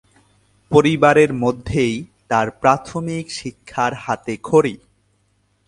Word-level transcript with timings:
পরিবারের 0.71 1.31
মধ্যেই 1.33 1.95
তার 2.29 2.47
প্রাথমিক 2.61 3.25
শিক্ষার 3.31 3.91
হাতেখড়ি। 3.95 4.75